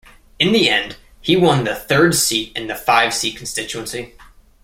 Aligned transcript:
In 0.39 0.51
the 0.51 0.67
end 0.67 0.95
he 1.21 1.35
won 1.37 1.63
the 1.63 1.75
third 1.75 2.15
seat 2.15 2.53
in 2.57 2.65
the 2.65 2.73
five-seat 2.73 3.37
constituency. 3.37 4.15